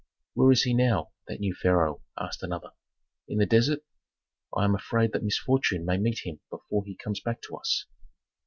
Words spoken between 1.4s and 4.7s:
new pharaoh?" asked another. "In the desert? I